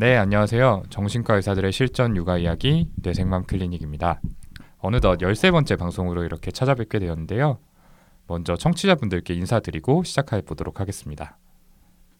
[0.00, 0.84] 네, 안녕하세요.
[0.88, 4.22] 정신과 의사들의 실전 육아 이야기 뇌생맘 클리닉입니다.
[4.78, 7.58] 어느덧 13번째 방송으로 이렇게 찾아뵙게 되었는데요.
[8.26, 11.36] 먼저 청취자분들께 인사드리고 시작해 보도록 하겠습니다.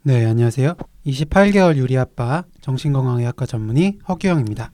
[0.03, 0.75] 네, 안녕하세요.
[1.07, 4.73] 28개월 유리 아빠 정신건강의학과 전문의 허규영입니다.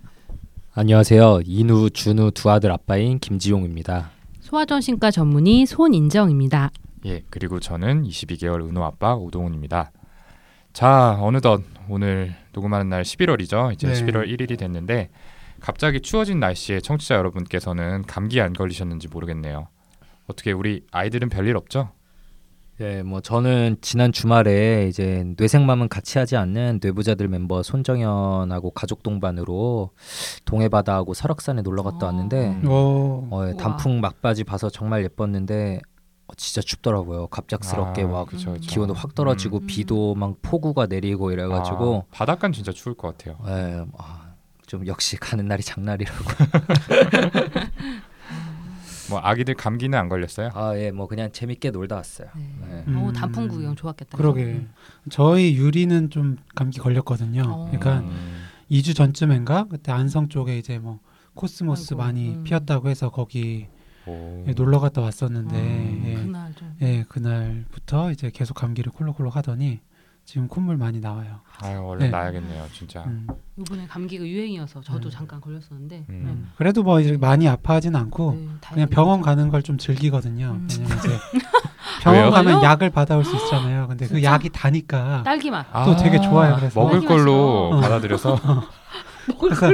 [0.74, 1.42] 안녕하세요.
[1.44, 4.10] 인우, 준우 두 아들 아빠인 김지용입니다.
[4.40, 6.72] 소아정신과 전문의 손인정입니다.
[7.04, 9.92] 예, 그리고 저는 22개월 은호 아빠 오동훈입니다.
[10.76, 13.72] 자, 어느덧 오늘 녹음하는 날 11월이죠.
[13.72, 13.94] 이제 네.
[13.94, 15.08] 11월 1일이 됐는데
[15.58, 19.68] 갑자기 추워진 날씨에 청취자 여러분께서는 감기 안 걸리셨는지 모르겠네요.
[20.26, 21.92] 어떻게 우리 아이들은 별일 없죠?
[22.82, 29.92] 예, 뭐 저는 지난 주말에 이제 뇌생맘은 같이 하지 않는 뇌부자들 멤버 손정현하고 가족 동반으로
[30.44, 32.06] 동해바다하고 설악산에 놀러 갔다 어.
[32.10, 33.56] 왔는데 오, 어, 예.
[33.56, 35.95] 단풍 막바지 봐서 정말 예뻤는데 어,
[36.36, 37.28] 진짜 춥더라고요.
[37.28, 38.68] 갑작스럽게 아, 막 그쵸, 그쵸.
[38.68, 39.66] 기온도 확 떨어지고 음.
[39.66, 43.38] 비도 막 폭우가 내리고 이래가지고 아, 바닷가는 진짜 추울 것 같아요.
[43.46, 44.32] 예, 아,
[44.66, 46.24] 좀 역시 가는 날이 장날이라고.
[49.08, 50.50] 뭐 아기들 감기는 안 걸렸어요?
[50.54, 52.28] 아, 예, 뭐 그냥 재밌게 놀다 왔어요.
[52.34, 52.54] 네.
[52.68, 52.84] 네.
[52.88, 53.04] 음.
[53.04, 54.18] 오, 단풍 구경 좋았겠다.
[54.18, 54.42] 그러게.
[54.42, 54.72] 음.
[55.10, 57.42] 저희 유리는 좀 감기 걸렸거든요.
[57.46, 57.64] 어.
[57.66, 60.98] 그러니까 음, 2주 전쯤인가 그때 안성 쪽에 이제 뭐
[61.34, 62.42] 코스모스 아이고, 많이 음.
[62.42, 63.75] 피었다고 해서 거기 오.
[64.46, 66.76] 예, 놀러 갔다 왔었는데 음, 예, 그날 좀.
[66.82, 69.80] 예, 그날부터 이제 계속 감기를 콜록콜록 하더니
[70.24, 71.40] 지금 콧물 많이 나와요.
[71.60, 72.10] 아유 얼른 네.
[72.10, 73.04] 나야겠네요, 진짜.
[73.04, 73.28] 음.
[73.56, 75.10] 이번에 감기가 유행이어서 저도 음.
[75.10, 76.04] 잠깐 걸렸었는데.
[76.08, 76.50] 음.
[76.56, 78.88] 그래도 뭐 이제 많이 아파하진 않고 네, 그냥.
[78.88, 80.56] 병원 가는 걸 좀 즐기거든요.
[80.60, 80.68] 음.
[80.70, 81.08] 왜냐면 이제
[82.02, 82.30] 병원 왜요?
[82.32, 82.62] 가면?
[82.62, 83.86] 약을 받아올 수 있잖아요.
[83.86, 84.32] 근데 그 진짜?
[84.32, 85.64] 약이 다니까 딸기 맛.
[85.72, 86.80] 아, 또 되게 좋아요, 그래서.
[86.80, 87.80] 먹을 걸로 맛있어.
[87.88, 88.38] 받아들여서
[89.40, 89.72] 그래서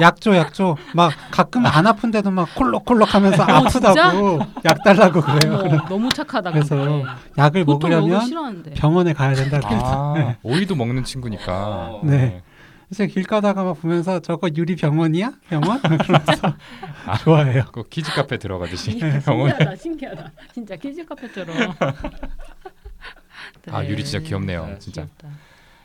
[0.00, 5.60] 약줘 약줘 막 가끔 안 아픈데도 막 콜록콜록하면서 아프다고 약 달라고 그래요.
[5.64, 6.50] 어머, 너무 착하다.
[6.52, 7.04] 그래서 근데.
[7.38, 8.62] 약을 먹으 먹으려면.
[8.74, 12.00] 병원에 가야 된다 그래서 아, 오이도 먹는 친구니까.
[12.04, 12.42] 네.
[12.88, 16.54] 그래서 길 가다가 막 보면서 저거 유리 병원이야 병원 그러면서
[17.24, 17.64] 좋아해요.
[17.72, 19.52] 그 키즈 카페 들어가듯이 예, 병원에.
[19.54, 20.30] 신기하다, 신기하다.
[20.52, 21.56] 진짜 키즈 카페처럼.
[23.70, 25.02] 아, 유리 진짜 귀엽네요, 네, 진짜.
[25.02, 25.28] 귀엽다.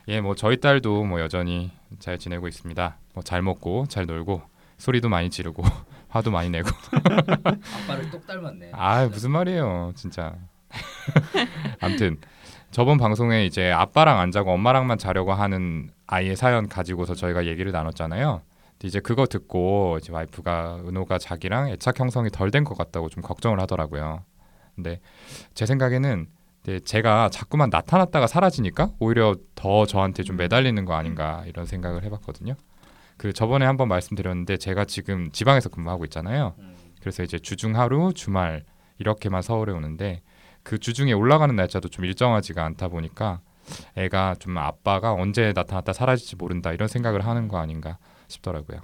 [0.08, 2.96] 예, 뭐 저희 딸도 뭐 여전히 잘 지내고 있습니다.
[3.18, 4.42] 뭐잘 먹고 잘 놀고
[4.78, 5.62] 소리도 많이 지르고
[6.08, 6.70] 화도 많이 내고.
[7.84, 8.70] 아빠를 똑 닮았네.
[8.74, 10.34] 아, 무슨 말이에요, 진짜.
[11.80, 12.18] 아무튼
[12.70, 18.42] 저번 방송에 이제 아빠랑 안 자고 엄마랑만 자려고 하는 아이의 사연 가지고서 저희가 얘기를 나눴잖아요.
[18.84, 23.58] 이제 그거 듣고 이제 와이프가 은호가 자기랑 애착 형성이 덜 된 것 같다고 좀 걱정을
[23.60, 24.22] 하더라고요.
[24.76, 25.00] 근데
[25.54, 26.28] 제 생각에는
[26.84, 32.54] 제가 자꾸만 나타났다가 사라지니까 오히려 더 저한테 좀 매달리는 거 아닌가 이런 생각을 해봤거든요.
[33.18, 36.54] 그 저번에 한번 말씀드렸는데 제가 지금 지방에서 근무하고 있잖아요.
[37.00, 38.64] 그래서 이제 주중 하루, 주말
[38.98, 40.22] 이렇게만 서울에 오는데
[40.62, 43.40] 그 주중에 올라가는 날짜도 좀 일정하지가 않다 보니까
[43.96, 47.98] 애가 좀 아빠가 언제 나타났다 사라질지 모른다 이런 생각을 하는 거 아닌가
[48.28, 48.80] 싶더라고요.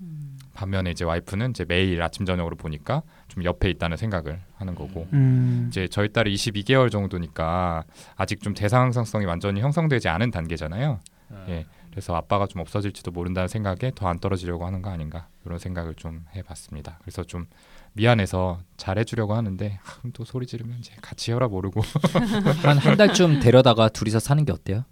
[0.00, 0.38] 음.
[0.54, 5.66] 반면에 이제 와이프는 이제 매일 아침 저녁으로 보니까 좀 옆에 있다는 생각을 하는 거고 음,
[5.68, 7.84] 이제 저희 딸이 22개월 정도니까
[8.16, 11.00] 아직 좀 대상성성이 완전히 형성되지 않은 단계잖아요.
[11.48, 11.66] 예.
[11.96, 16.26] 그래서 아빠가 좀 없어질지도 모른다는 생각에 더 안 떨어지려고 하는 거 아닌가 이런 생각을 좀
[16.36, 16.98] 해봤습니다.
[17.00, 17.46] 그래서 좀
[17.94, 21.80] 미안해서 잘해주려고 하는데 아, 또 소리 지르면 이제 같이 해라 모르고
[22.62, 24.84] 한 한 달쯤 데려다가 둘이서 사는 게 어때요?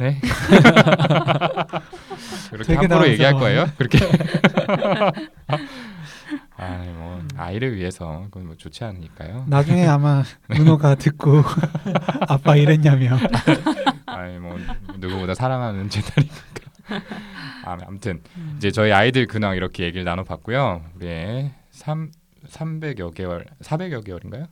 [0.00, 0.20] 네
[2.50, 3.34] 그렇게 되게 함부로 얘기할.
[3.34, 3.66] 거예요?
[3.78, 3.98] 그렇게
[6.56, 9.44] 아뭐 아이를 위해서 그건 뭐 좋지 않으니까요.
[9.48, 11.42] 나중에 아마 은호가 듣고
[12.28, 13.16] 아빠 이랬냐며.
[14.14, 14.56] 아니 뭐
[14.98, 17.04] 누구보다 사랑하는 제 딸이니까.
[17.64, 18.54] 아, 아무튼 음.
[18.56, 20.82] 이제 저희 아이들 근황 이렇게 얘기를 나눠봤고요.
[20.96, 22.10] 우리 3
[22.46, 24.46] 300여 개월, 400여 개월인가요?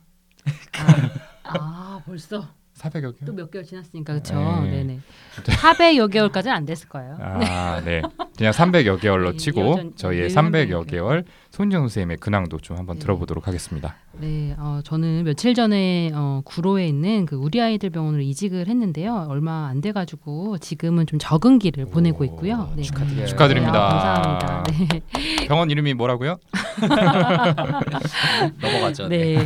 [1.43, 3.25] 아 벌써 400여 개월?
[3.25, 4.33] 또 몇 개월 지났으니까 그렇죠.
[4.63, 4.83] 네.
[4.83, 4.83] 네.
[4.83, 4.99] 네
[5.43, 7.17] 400여 개월까지는 안 됐을 거예요.
[7.19, 8.01] 아, 네.
[8.35, 10.91] 그냥 300여 개월로 네, 치고 저희의 네, 300여 네.
[10.91, 13.01] 개월 손정 선생님의 근황도 좀 한번 네.
[13.03, 13.93] 들어보도록 하겠습니다.
[14.13, 19.27] 네, 어, 저는 며칠 전에 어, 구로에 있는 그 우리 아이들 병원으로 이직을 했는데요.
[19.29, 22.73] 얼마 안 돼가지고 지금은 좀 적응기를 보내고 있고요.
[22.75, 22.81] 네.
[22.81, 23.27] 축하드려요.
[23.27, 23.71] 축하드립니다.
[23.71, 24.63] 네, 아, 감사합니다.
[24.63, 25.01] 네.
[25.47, 26.39] 병원 이름이 뭐라고요?
[28.59, 29.07] 넘어가죠.
[29.09, 29.45] 네.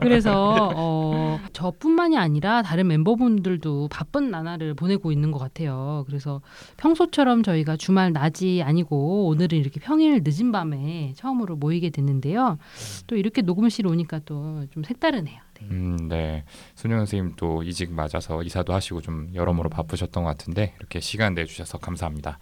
[0.00, 6.04] 그래서 어, 저뿐만이 아니라 다른 멤버분들도 바쁜 나날을 보내고 있는 것 같아요.
[6.06, 6.42] 그래서
[6.76, 12.58] 평소처럼 저희가 주말 낮이 아니고 오늘은 이렇게 평일 늦은 밤에 처음으로 모이게 됐는데요.
[13.06, 15.40] 또 이렇게 녹음실 오니까 또 좀 색다르네요.
[15.60, 15.66] 네.
[15.70, 16.44] 음, 네.
[16.74, 21.78] 순영 선생님 또 이직 맞아서 이사도 하시고 좀 여러모로 바쁘셨던 것 같은데 이렇게 시간 내주셔서
[21.78, 22.38] 감사합니다.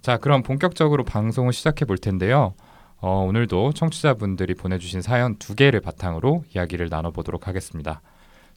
[0.00, 2.54] 자, 그럼 본격적으로 방송을 시작해 볼 텐데요.
[2.96, 8.02] 어, 오늘도 청취자분들이 보내주신 사연 두 개를 바탕으로 이야기를 나눠보도록 하겠습니다.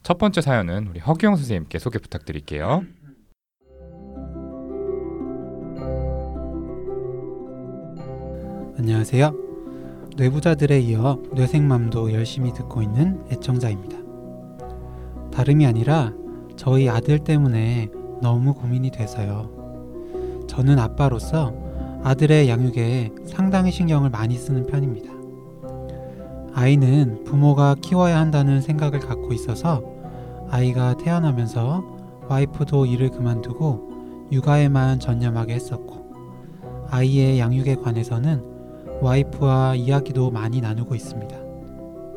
[0.02, 2.84] 첫 번째 사연은 우리 허기영 선생님께 소개 부탁드릴게요.
[8.76, 9.43] 안녕하세요.
[10.16, 13.98] 뇌부자들에 이어 뇌생맘도 열심히 듣고 있는 애청자입니다.
[15.32, 16.12] 다름이 아니라
[16.56, 17.90] 저희 아들 때문에
[18.22, 20.44] 너무 고민이 돼서요.
[20.46, 21.52] 저는 아빠로서
[22.04, 25.12] 아들의 양육에 상당히 신경을 많이 쓰는 편입니다.
[26.52, 29.82] 아이는 부모가 키워야 한다는 생각을 갖고 있어서
[30.48, 31.82] 아이가 태어나면서
[32.28, 38.53] 와이프도 일을 그만두고 육아에만 전념하게 했었고 아이의 양육에 관해서는
[39.00, 41.36] 와이프와 이야기도 많이 나누고 있습니다.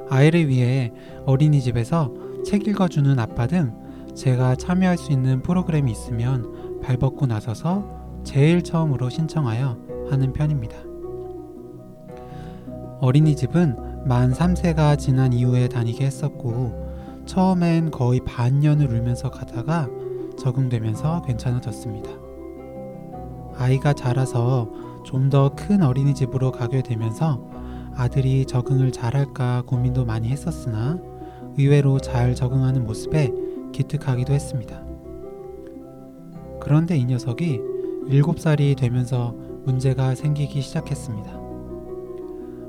[0.10, 0.92] 아이를 위해
[1.26, 2.14] 어린이집에서
[2.46, 3.74] 책 읽어주는 아빠 등
[4.16, 9.78] 제가 참여할 수 있는 프로그램이 있으면 발벗고 나서서 제일 처음으로 신청하여
[10.10, 10.76] 하는 편입니다.
[13.00, 19.88] 어린이집은 만 3세가 지난 이후에 다니게 했었고 처음엔 거의 반년을 울면서 가다가
[20.40, 22.10] 적응되면서 괜찮아졌습니다.
[23.58, 24.70] 아이가 자라서
[25.07, 27.42] 좀 더 큰 어린이집으로 가게 되면서
[27.95, 31.00] 아들이 적응을 잘할까 고민도 많이 했었으나
[31.57, 33.31] 의외로 잘 적응하는 모습에
[33.71, 34.83] 기특하기도 했습니다.
[36.59, 37.62] 그런데 이 녀석이
[38.09, 39.33] 7살이 되면서
[39.63, 41.31] 문제가 생기기 시작했습니다.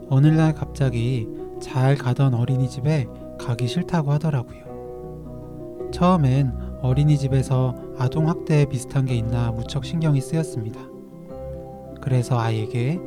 [0.08, 1.26] 어느 날 갑자기
[1.60, 3.06] 잘 가던 어린이집에
[3.40, 5.90] 가기 싫다고 하더라고요.
[5.92, 6.52] 처음엔
[6.82, 10.87] 어린이집에서 아동학대 비슷한 게 있나 무척 신경이 쓰였습니다.
[12.00, 13.00] 그래서 아이에게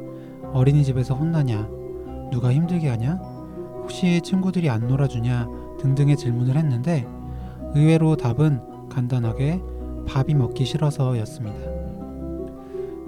[0.54, 1.68] 어린이집에서 혼나냐,
[2.32, 3.16] 누가 힘들게 하냐,
[3.82, 5.48] 혹시 친구들이 안 놀아주냐
[5.80, 7.08] 등등의 질문을 했는데
[7.74, 9.62] 의외로 답은 간단하게
[10.08, 11.60] 밥이 먹기 싫어서였습니다.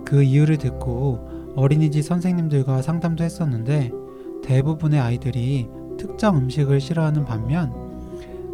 [0.06, 3.92] 그 이유를 듣고 어린이집 선생님들과 상담도 했었는데
[4.44, 7.72] 대부분의 아이들이 특정 음식을 싫어하는 반면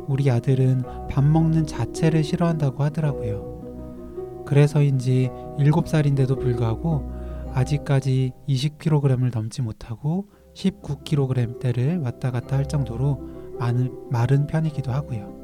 [0.07, 4.43] 우리 아들은 밥 먹는 자체를 싫어한다고 하더라고요.
[4.45, 7.18] 그래서인지 7살인데도 불구하고
[7.53, 13.21] 아직까지 20kg을 넘지 못하고 19kg대를 왔다 갔다 할 정도로
[13.59, 15.39] 많은, 마른 편이기도 하고요.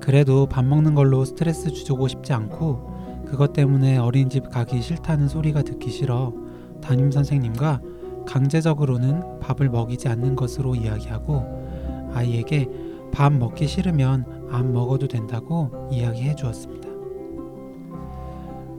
[0.00, 5.90] 그래도 밥 먹는 걸로 스트레스 주고 싶지 않고 그것 때문에 어린이집 가기 싫다는 소리가 듣기
[5.90, 6.34] 싫어
[6.82, 7.80] 담임 선생님과
[8.26, 12.68] 강제적으로는 밥을 먹이지 않는 것으로 이야기하고 아이에게
[13.12, 16.91] 밥 먹기 싫으면 안 먹어도 된다고 이야기해 주었습니다.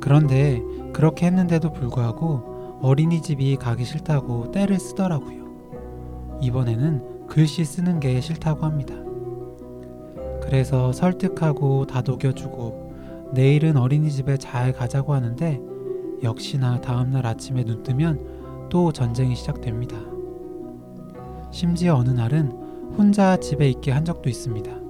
[0.03, 0.61] 그런데
[0.91, 6.39] 그렇게 했는데도 불구하고 어린이집이 가기 싫다고 떼를 쓰더라고요.
[6.41, 8.93] 이번에는 글씨 쓰는 게 싫다고 합니다.
[10.41, 15.61] 그래서 설득하고 다독여주고 내일은 어린이집에 잘 가자고 하는데
[16.21, 19.95] 역시나 다음날 아침에 눈 뜨면 또 전쟁이 시작됩니다.
[21.49, 22.51] 심지어 어느 날은
[22.97, 24.82] 혼자 집에 있게 한 적도 있습니다.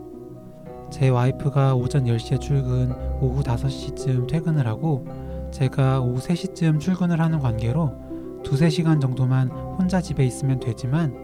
[0.93, 5.07] 제 와이프가 오전 10시에 출근, 오후 5시쯤 퇴근을 하고
[5.50, 7.95] 제가 오후 3시쯤 출근을 하는 관계로
[8.43, 11.15] 두세 시간 정도만 혼자 집에 있으면 되지만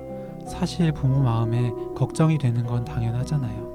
[0.47, 3.69] 사실 부모 마음에 걱정이 되는 건 당연하잖아요.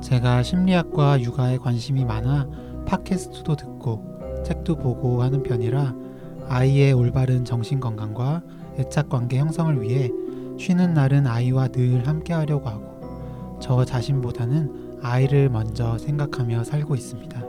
[0.00, 2.46] 제가 심리학과 육아에 관심이 많아
[2.86, 5.92] 팟캐스트도 듣고 책도 보고 하는 편이라
[6.48, 8.42] 아이의 올바른 정신 건강과
[8.78, 10.08] 애착 관계 형성을 위해
[10.56, 12.91] 쉬는 날은 아이와 늘 함께 하려고 하고
[13.62, 17.42] 저 자신보다는 아이를 먼저 생각하며 살고 있습니다.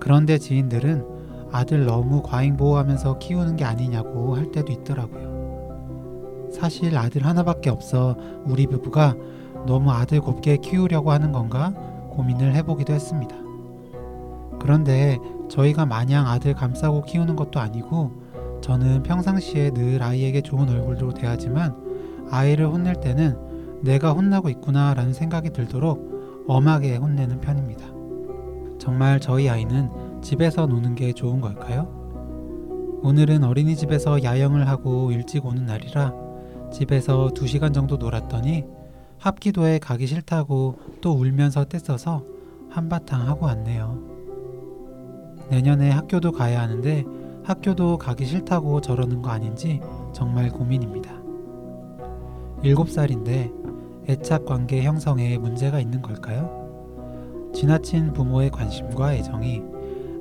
[0.00, 1.04] 그런데 지인들은
[1.52, 6.50] 아들 너무 과잉 보호하면서 키우는 게 아니냐고 할 때도 있더라고요.
[6.50, 9.14] 사실 아들 하나밖에 없어 우리 부부가
[9.66, 11.74] 너무 아들 곱게 키우려고 하는 건가
[12.08, 13.36] 고민을 해보기도 했습니다.
[14.58, 15.18] 그런데
[15.50, 18.10] 저희가 마냥 아들 감싸고 키우는 것도 아니고
[18.62, 21.76] 저는 평상시에 늘 아이에게 좋은 얼굴로 대하지만
[22.30, 23.51] 아이를 혼낼 때는
[23.82, 27.86] 내가 혼나고 있구나 라는 생각이 들도록 엄하게 혼내는 편입니다.
[28.78, 29.90] 정말 저희 아이는
[30.22, 32.00] 집에서 노는 게 좋은 걸까요?
[33.02, 36.12] 오늘은 어린이집에서 야영을 하고 일찍 오는 날이라
[36.72, 38.64] 집에서 2시간 정도 놀았더니
[39.18, 42.24] 합기도에 가기 싫다고 또 울면서 떼써서
[42.70, 44.00] 한바탕 하고 왔네요.
[45.50, 47.04] 내년에 학교도 가야 하는데
[47.44, 49.80] 학교도 가기 싫다고 저러는 거 아닌지
[50.12, 51.12] 정말 고민입니다.
[52.62, 53.61] 7살인데
[54.08, 57.50] 애착 관계 형성에 문제가 있는 걸까요?
[57.54, 59.62] 지나친 부모의 관심과 애정이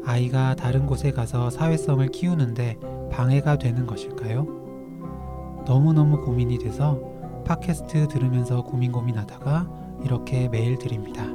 [0.06, 2.78] 아이가 다른 곳에 가서 사회성을 키우는데
[3.12, 5.64] 방해가 되는 것일까요?
[5.66, 7.00] 너무너무 고민이 돼서
[7.46, 9.70] 팟캐스트 들으면서 고민 고민하다가
[10.04, 11.26] 이렇게 메일 드립니다.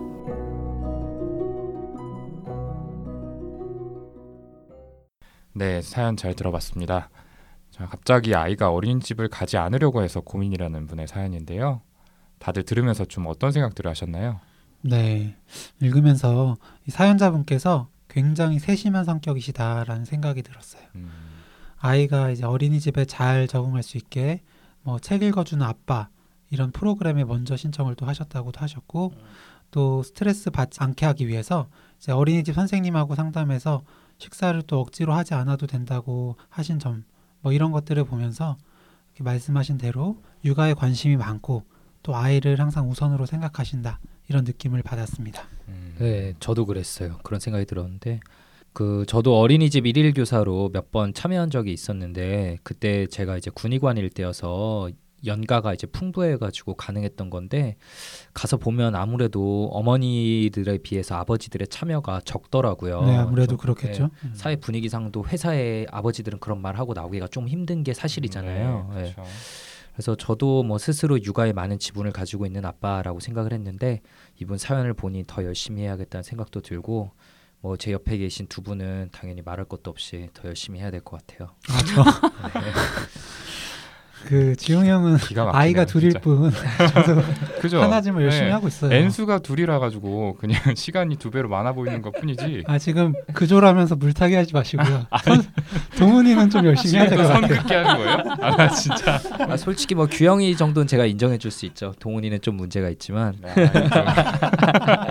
[5.55, 7.09] 네, 사연 잘 들어봤습니다.
[7.71, 11.81] 자, 갑자기 아이가 어린이집을 가지 않으려고 해서 고민이라는 분의 사연인데요.
[12.39, 14.41] 다들 들으면서 좀 어떤 생각들을 하셨나요?
[14.83, 15.37] 네,
[15.81, 20.83] 읽으면서 이 사연자분께서 굉장히 세심한 성격이시다라는 생각이 들었어요.
[20.95, 21.11] 음,
[21.79, 24.43] 아이가 이제 어린이집에 잘 적응할 수 있게
[24.83, 26.09] 뭐 책 읽어주는 아빠
[26.51, 29.13] 이런 프로그램에 먼저 신청을 또 하셨다고도 하셨고
[29.73, 33.83] 또 스트레스 받지 않게 하기 위해서 이제 어린이집 선생님하고 상담해서
[34.19, 37.05] 식사를 또 억지로 하지 않아도 된다고 하신 점
[37.43, 38.57] 뭐 이런 것들을 보면서
[39.21, 41.65] 말씀하신 대로 육아에 관심이 많고
[42.07, 43.99] 또 아이를 항상 우선으로 생각하신다
[44.29, 45.43] 이런 느낌을 받았습니다.
[45.67, 47.19] 음, 네, 저도 그랬어요.
[47.25, 48.21] 그런 생각이 들었는데
[48.73, 54.91] 그 저도 어린이집 일일 교사로 몇 번 참여한 적이 있었는데 그때 제가 이제 군의관일 때여서
[55.25, 57.75] 연가가 이제 풍부해가지고 가능했던 건데
[58.35, 63.01] 가서 보면 아무래도 어머니들에 비해서 아버지들의 참여가 적더라고요.
[63.05, 64.11] 네, 아무래도 좀, 그렇겠죠.
[64.23, 68.91] 네, 사회 분위기상도 회사에 아버지들은 그런 말 하고 나오기가 좀 힘든 게 사실이잖아요.
[68.95, 69.13] 네, 네.
[69.15, 69.33] 그렇죠.
[69.97, 74.03] 그래서 저도 뭐 스스로 육아에 많은 지분을 가지고 있는 아빠라고 생각을 했는데
[74.39, 77.13] 이분 사연을 보니 더 열심히 해야겠다는 생각도 들고
[77.63, 81.27] 뭐 제 옆에 계신 두 분은 당연히 말할 것도 없이 더 열심히 해야 될 것
[81.27, 81.49] 같아요.
[81.71, 82.67] 아, 저, 네.
[84.27, 86.21] 그 지용 형은 기가 막히네요, 아이가 둘일 진짜.
[86.21, 86.51] 뿐
[86.95, 87.23] 저도
[87.61, 87.81] 그죠?
[87.81, 88.53] 하나쯤은 열심히 네.
[88.53, 88.93] 하고 있어요.
[88.93, 92.65] N수가 둘이라 가지고 그냥 시간이 두 배로 많아 보이는 것뿐이지.
[92.67, 95.07] 아 지금 그조라면서 물타기 하지 마시고요.
[95.25, 95.43] 선-
[95.99, 97.55] 동훈이는 좀 열심히 해야 될것또 같아요.
[97.55, 98.19] 선긋게 하는 거예요?
[98.41, 99.21] 아, 나 진짜.
[99.49, 101.95] 아, 솔직히 뭐 규영이 정도는 제가 인정해 줄 수 있죠.
[102.01, 105.07] 동훈이는 좀 문제가 있지만 네, 아,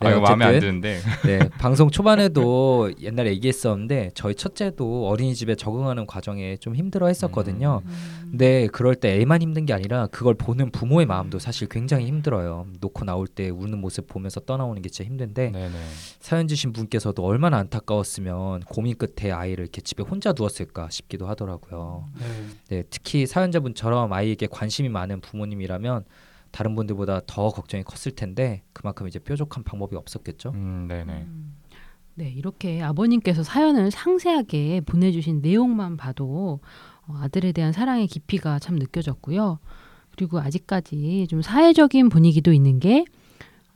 [0.00, 0.98] 네, 이거 마음에 안 드는데.
[1.24, 7.82] 네, 방송 초반에도 옛날에 얘기했었는데 저희 첫째도 어린이집에 적응하는 과정에 좀 힘들어 했었거든요.
[8.38, 12.68] 근데 그럴 때 애만 힘든 게 아니라 그걸 보는 부모의 마음도 사실 굉장히 힘들어요.
[12.80, 15.74] 놓고 나올 때 우는 모습 보면서 떠나오는 게 진짜 힘든데 네네.
[16.20, 22.06] 사연 주신 분께서도 얼마나 안타까웠으면 고민 끝에 아이를 이렇게 집에 혼자 두었을까 싶기도 하더라고요.
[22.16, 22.26] 네.
[22.68, 26.04] 네, 특히 사연자분처럼 아이에게 관심이 많은 부모님이라면
[26.52, 30.52] 다른 분들보다 더 걱정이 컸을 텐데 그만큼 이제 뾰족한 방법이 없었겠죠.
[30.54, 31.12] 음, 네네.
[31.12, 31.56] 음.
[32.14, 39.58] 네, 이렇게 아버님께서 사연을 상세하게 보내주신 내용만 봐도 어, 아들에 대한 사랑의 깊이가 참 느껴졌고요.
[40.10, 43.04] 그리고 아직까지 좀 사회적인 분위기도 있는 게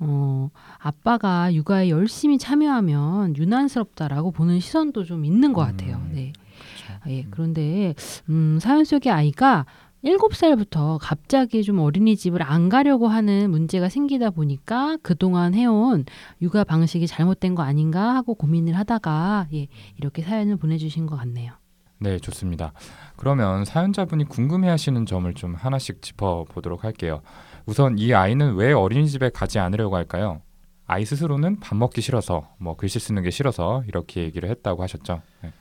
[0.01, 5.97] 어, 아빠가 육아에 열심히 참여하면 유난스럽다라고 보는 시선도 좀 있는 것 같아요.
[5.97, 6.33] 음, 네.
[6.59, 7.01] 그렇죠.
[7.01, 7.95] 아, 예, 그런데
[8.29, 9.67] 음, 사연 속의 아이가
[10.05, 16.05] 일곱 살부터 갑자기 좀 어린이집을 안 가려고 하는 문제가 생기다 보니까 그동안 해온
[16.41, 21.53] 육아 방식이 잘못된 거 아닌가 하고 고민을 하다가 예, 이렇게 사연을 보내주신 것 같네요.
[22.01, 22.73] 네, 좋습니다.
[23.17, 27.23] 그러면 사연자분이 궁금해하시는 점을 좀 하나씩 짚어보도록 할게요.
[27.67, 30.41] 우선 이 아이는 왜 어린이집에 가지 않으려고 할까요?
[30.87, 35.23] 아이 스스로는 밥 먹기 싫어서, 뭐 글씨 쓰는 게 싫어서 이렇게 얘기를 했다고 하셨죠.
[35.43, 35.53] 네.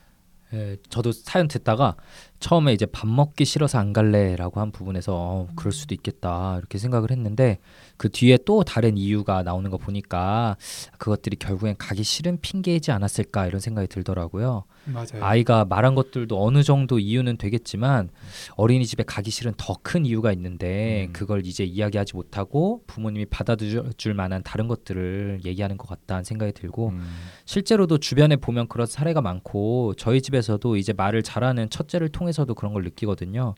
[0.54, 1.96] 예, 저도 사연 듣다가
[2.42, 7.12] 처음에 이제 밥 먹기 싫어서 안 갈래라고 한 부분에서 어, 그럴 수도 있겠다 이렇게 생각을
[7.12, 7.60] 했는데
[7.98, 10.58] 그 뒤에 또 다른 이유가 나오는 거 보니까
[10.98, 14.64] 그것들이 결국엔 가기 싫은 핑계이지 않았을까 이런 생각이 들더라고요.
[14.86, 15.22] 맞아요.
[15.22, 18.10] 아이가 말한 것들도 어느 정도 이유는 되겠지만
[18.56, 21.14] 어린이집에 가기 싫은 더 큰 이유가 있는데 음.
[21.14, 27.04] 그걸 이제 이야기하지 못하고 부모님이 받아줄 만한 다른 것들을 얘기하는 것 같다는 생각이 들고 음,
[27.46, 32.74] 실제로도 주변에 보면 그런 사례가 많고 저희 집에서도 이제 말을 잘하는 첫째를 통해 서도 그런
[32.74, 33.56] 걸 느끼거든요.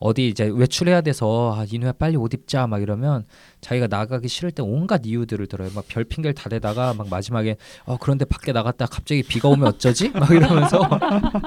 [0.00, 3.24] 어디 이제 외출해야 돼서 아, 이누야 빨리 옷 입자 막 이러면
[3.60, 5.70] 자기가 나가기 싫을 때 온갖 이유들을 들어요.
[5.74, 10.10] 막 별 핑계를 다 대다가 막 마지막에 어 그런데 밖에 나갔다 갑자기 비가 오면 어쩌지?
[10.10, 10.80] 막 이러면서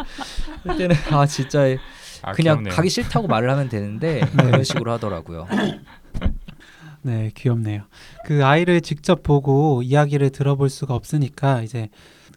[0.64, 1.76] 그때는 아 진짜
[2.24, 2.74] 아, 그냥 귀엽네요.
[2.74, 5.46] 가기 싫다고 말을 하면 되는데 그런 식으로 하더라고요.
[7.04, 7.84] 네, 귀엽네요.
[8.26, 11.90] 그 아이를 직접 보고 이야기를 들어볼 수가 없으니까 이제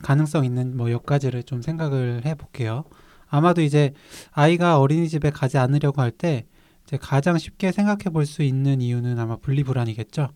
[0.02, 2.84] 가능성 있는 뭐 몇 가지를 좀 생각을 해 볼게요.
[3.30, 3.92] 아마도 이제
[4.32, 6.44] 아이가 어린이집에 가지 않으려고 할 때
[6.86, 10.28] 이제 가장 쉽게 생각해 볼 수 있는 이유는 아마 분리 불안이겠죠.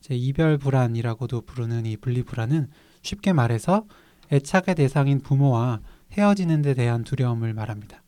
[0.00, 2.68] 이제 이별 불안이라고도 부르는 이 분리 불안은
[3.02, 3.86] 쉽게 말해서
[4.32, 5.80] 애착의 대상인 부모와
[6.12, 8.02] 헤어지는 데 대한 두려움을 말합니다.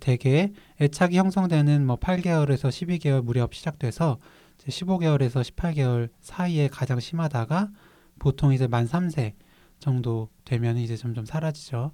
[0.00, 4.18] 대개 애착이 형성되는 뭐 8개월에서 12개월 무렵 시작돼서
[4.58, 7.70] 이제 15개월에서 18개월 사이에 가장 심하다가
[8.18, 9.34] 보통 이제 만 3세
[9.78, 11.92] 정도 되면 이제 점점 사라지죠.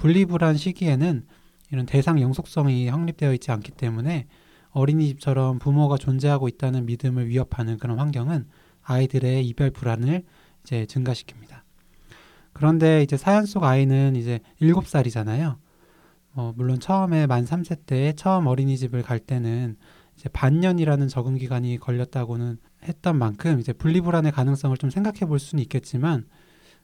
[0.00, 1.26] 분리불안 시기에는
[1.70, 4.28] 이런 대상 영속성이 확립되어 있지 않기 때문에
[4.70, 8.46] 어린이집처럼 부모가 존재하고 있다는 믿음을 위협하는 그런 환경은
[8.82, 10.24] 아이들의 이별 불안을
[10.62, 11.60] 이제 증가시킵니다.
[12.54, 15.58] 그런데 이제 사연 속 아이는 이제 7살이잖아요.
[16.32, 19.76] 어, 물론 처음에 만 3세 때 처음 어린이집을 갈 때는
[20.16, 26.26] 이제 반년이라는 적응 기간이 걸렸다고는 했던 만큼 이제 분리불안의 가능성을 좀 생각해 볼 수는 있겠지만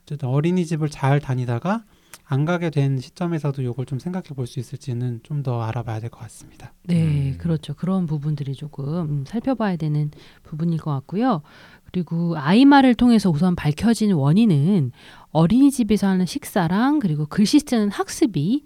[0.02, 1.84] 어쨌든 어린이집을 잘 다니다가
[2.28, 6.18] 안 가게 된 시점에서도 이걸 좀 생각해 볼 수 있을지는 좀 더 알아봐야 될 것
[6.20, 6.72] 같습니다.
[6.84, 7.38] 네, 음.
[7.38, 7.74] 그렇죠.
[7.74, 10.10] 그런 부분들이 조금 음, 살펴봐야 되는
[10.42, 11.42] 부분일 것 같고요.
[11.84, 14.90] 그리고 아이 말을 통해서 우선 밝혀진 원인은
[15.30, 18.64] 어린이집에서 하는 식사랑 그리고 글씨 쓰는 학습이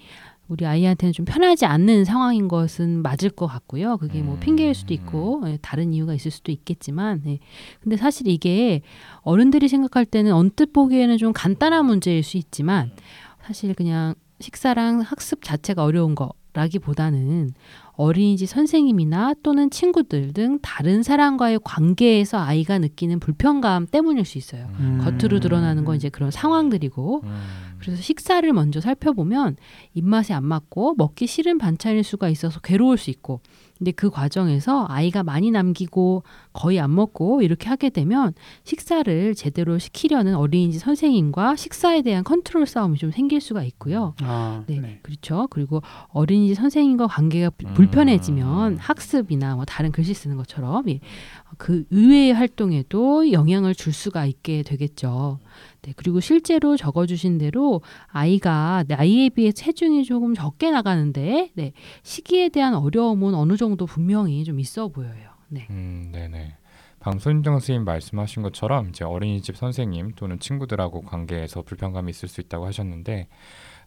[0.48, 3.98] 우리 아이한테는 좀 편하지 않는 상황인 것은 맞을 것 같고요.
[3.98, 4.40] 그게 뭐 음.
[4.40, 7.38] 핑계일 수도 있고 예, 다른 이유가 있을 수도 있겠지만, 예.
[7.80, 8.82] 근데 사실 이게
[9.20, 12.90] 어른들이 생각할 때는 언뜻 보기에는 좀 간단한 문제일 수 있지만
[13.42, 17.52] 사실 그냥 식사랑 학습 자체가 어려운 거라기보다는
[17.92, 24.68] 어린이집 선생님이나 또는 친구들 등 다른 사람과의 관계에서 아이가 느끼는 불편감 때문일 수 있어요.
[24.78, 25.00] 음.
[25.04, 27.36] 겉으로 드러나는 건 이제 그런 상황들이고 음.
[27.78, 29.56] 그래서 식사를 먼저 살펴보면
[29.94, 33.40] 입맛에 안 맞고 먹기 싫은 반찬일 수가 있어서 괴로울 수 있고
[33.76, 38.32] 근데 그 과정에서 아이가 많이 남기고 거의 안 먹고 이렇게 하게 되면
[38.64, 44.14] 식사를 제대로 시키려는 어린이집 선생님과 식사에 대한 컨트롤 싸움이 좀 생길 수가 있고요.
[44.22, 44.98] 아, 네, 네.
[45.02, 45.46] 그렇죠.
[45.50, 47.74] 그리고 어린이집 선생님과 관계가 불- 음.
[47.74, 51.00] 불편해지면 학습이나 뭐 다른 글씨 쓰는 것처럼 예,
[51.56, 55.38] 그 의외의 활동에도 영향을 줄 수가 있게 되겠죠.
[55.82, 62.74] 네, 그리고 실제로 적어주신 대로 아이가 나이에 비해 체중이 조금 적게 나가는데 네, 시기에 대한
[62.74, 65.29] 어려움은 어느 정도 분명히 좀 있어 보여요.
[65.50, 65.66] 네.
[65.70, 66.56] 음, 네네.
[67.00, 73.26] 방소인정 선생님 말씀하신 것처럼 이제 어린이집 선생님 또는 친구들하고 관계에서 불편감이 있을 수 있다고 하셨는데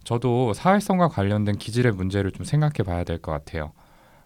[0.04, 3.72] 저도 사회성과 관련된 기질의 문제를 좀 생각해 봐야 될 것 같아요.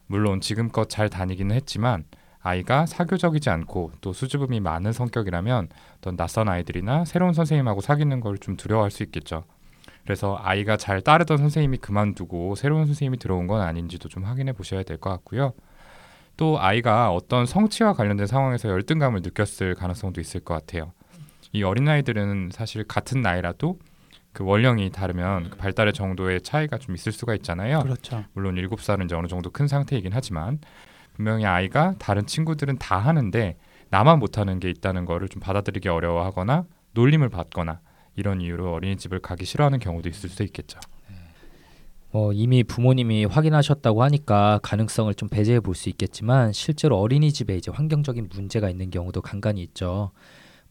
[0.07, 2.05] 물론 지금껏 잘 다니기는 했지만
[2.39, 8.55] 아이가 사교적이지 않고 또 수줍음이 많은 성격이라면 어떤 낯선 아이들이나 새로운 선생님하고 사귀는 걸 좀
[8.55, 9.43] 두려워할 수 있겠죠.
[10.03, 14.97] 그래서 아이가 잘 따르던 선생님이 그만두고 새로운 선생님이 들어온 건 아닌지도 좀 확인해 보셔야 될
[14.97, 15.53] 것 같고요.
[16.37, 20.93] 또 아이가 어떤 성취와 관련된 상황에서 열등감을 느꼈을 가능성도 있을 것 같아요.
[21.51, 23.79] 이 어린아이들은 사실 같은 나이라도
[24.33, 27.79] 그 원령이 다르면 그 발달의 정도의 차이가 좀 있을 수가 있잖아요.
[27.79, 28.23] 그렇죠.
[28.33, 30.59] 물론 일곱 살은 이제 어느 정도 큰 상태이긴 하지만
[31.15, 33.57] 분명히 아이가 다른 친구들은 다 하는데
[33.89, 37.79] 나만 못하는 게 있다는 거를 좀 받아들이기 어려워하거나 놀림을 받거나
[38.15, 40.79] 이런 이유로 어린이집을 가기 싫어하는 경우도 있을 수 있겠죠.
[42.17, 48.29] 뭐 이미 부모님이 확인하셨다고 하니까 가능성을 좀 배제해 볼 수 있겠지만 실제로 어린이집에 이제 환경적인
[48.33, 50.09] 문제가 있는 경우도 간간히 있죠.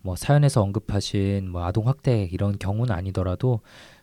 [0.03, 3.61] 뭐 사연에서 언급하신 뭐 아동 학대 이런 경우는 아니더라도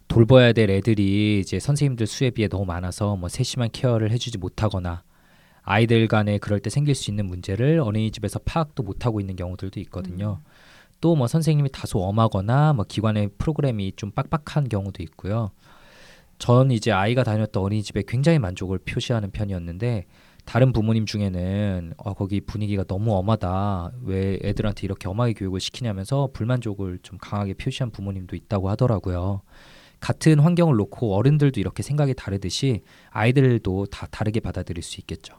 [0.08, 5.04] 돌봐야 될 애들이 이제 선생님들 수에 비해 너무 많아서 뭐 세심한 케어를 해주지 못하거나
[5.64, 10.40] 아이들 간에 그럴 때 생길 수 있는 문제를 어린이집에서 파악도 못하고 있는 경우들도 있거든요.
[11.02, 15.52] 또뭐 선생님이 다소 엄하거나 뭐 기관의 프로그램이 좀 빡빡한 경우도 있고요.
[16.40, 20.06] 전 이제 아이가 다녔던 어린이집에 굉장히 만족을 표시하는 편이었는데
[20.46, 27.00] 다른 부모님 중에는 어, 거기 분위기가 너무 엄하다 왜 애들한테 이렇게 엄하게 교육을 시키냐면서 불만족을
[27.02, 29.42] 좀 강하게 표시한 부모님도 있다고 하더라고요.
[30.02, 35.36] 같은 환경을 놓고 어른들도 이렇게 생각이 다르듯이 아이들도 다 다르게 받아들일 수 있겠죠.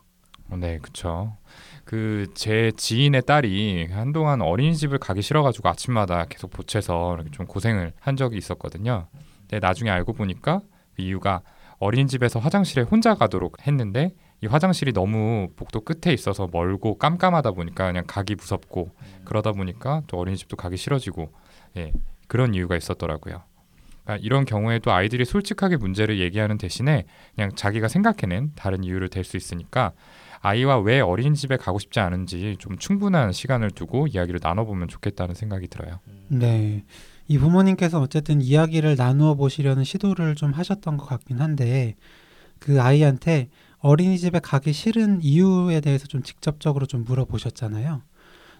[0.51, 1.37] 어, 네, 그렇죠.
[1.85, 8.17] 그 제 지인의 딸이 한동안 어린이집을 가기 싫어가지고 아침마다 계속 보채서 이렇게 좀 고생을 한
[8.17, 9.09] 적이 있었거든요.
[9.41, 10.63] 근데 나중에 알고 보니까
[10.95, 11.43] 그 이유가
[11.79, 18.05] 어린이집에서 화장실에 혼자 가도록 했는데 이 화장실이 너무 복도 끝에 있어서 멀고 깜깜하다 보니까 그냥
[18.07, 18.91] 가기 무섭고
[19.25, 21.33] 그러다 보니까 또 어린이집도 가기 싫어지고
[21.77, 21.93] 예
[22.29, 23.43] 그런 이유가 있었더라고요.
[24.05, 27.05] 그러니까 이런 경우에도 아이들이 솔직하게 문제를 얘기하는 대신에
[27.35, 29.93] 그냥 자기가 생각해낸 다른 이유를 댈 수 있으니까
[30.41, 36.01] 아이와 왜 어린이집에 가고 싶지 않은지 좀 충분한 시간을 두고 이야기를 나눠보면 좋겠다는 생각이 들어요.
[36.29, 36.85] 네.
[37.27, 41.97] 이 부모님께서 어쨌든 이야기를 나누어 보시려는 시도를 좀 하셨던 것 같긴 한데
[42.59, 48.03] 그 아이한테 어린이집에 가기 싫은 이유에 대해서 좀 직접적으로 좀 물어보셨잖아요.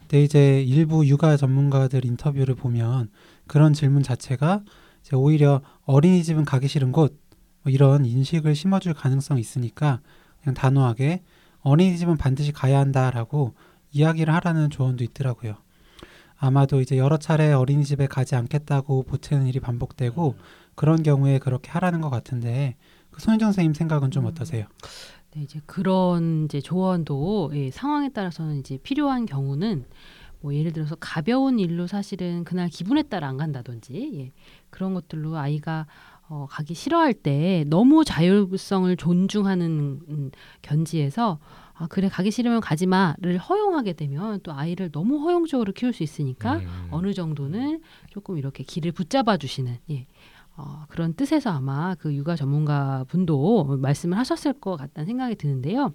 [0.01, 3.11] 근데 이제 일부 육아 전문가들 인터뷰를 보면
[3.47, 4.63] 그런 질문 자체가
[5.13, 7.25] 오히려 어린이집은 가기 싫은 곳
[7.65, 10.01] 뭐 이런 인식을 심어줄 가능성이 있으니까
[10.43, 11.23] 그냥 단호하게
[11.61, 13.55] 어린이집은 반드시 가야 한다라고
[13.91, 15.57] 이야기를 하라는 조언도 있더라고요.
[16.39, 20.35] 아마도 이제 여러 차례 어린이집에 가지 않겠다고 보채는 일이 반복되고
[20.75, 22.77] 그런 경우에 그렇게 하라는 것 같은데
[23.11, 24.67] 그 손희정 선생님 생각은 좀 어떠세요?
[25.35, 29.85] 네, 이제 그런 이제 조언도 예, 상황에 따라서는 이제 필요한 경우는
[30.41, 34.33] 뭐 예를 들어서 가벼운 일로 사실은 그날 기분에 따라 안 간다든지 예,
[34.71, 35.87] 그런 것들로 아이가
[36.29, 40.31] 어, 가기 싫어할 때 너무 자율성을 존중하는 음,
[40.63, 41.39] 견지에서
[41.77, 46.57] 아, 그래 가기 싫으면 가지 마를 허용하게 되면 또 아이를 너무 허용적으로 키울 수 있으니까
[46.57, 46.89] 음.
[46.91, 50.07] 어느 정도는 조금 이렇게 길을 붙잡아 주시는 예.
[50.57, 55.93] 어, 그런 뜻에서 아마 그 육아 전문가 분도 말씀을 하셨을 것 같다는 생각이 드는데요.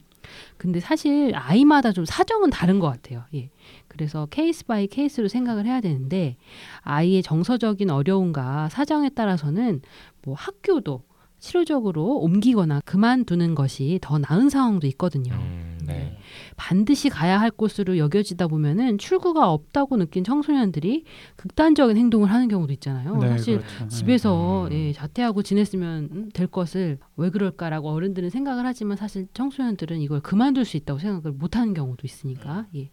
[0.57, 3.23] 근데 사실 아이마다 좀 사정은 다른 것 같아요.
[3.33, 3.49] 예.
[3.87, 6.35] 그래서 case by case로 생각을 해야 되는데
[6.81, 9.81] 아이의 정서적인 어려움과 사정에 따라서는
[10.23, 11.03] 뭐 학교도
[11.39, 15.33] 치료적으로 옮기거나 그만두는 것이 더 나은 상황도 있거든요.
[15.33, 16.17] 음, 네.
[16.55, 23.17] 반드시 가야 할 곳으로 여겨지다 보면은 출구가 없다고 느낀 청소년들이 극단적인 행동을 하는 경우도 있잖아요.
[23.17, 23.83] 네, 사실 그렇죠.
[23.83, 23.89] 네.
[23.89, 24.71] 집에서 음.
[24.73, 30.65] 예, 자퇴하고 지냈으면 음, 될 것을 왜 그럴까라고 어른들은 생각을 하지만 사실 청소년들은 이걸 그만둘
[30.65, 32.89] 수 있다고 생각을 못하는 경우도 있으니까 예.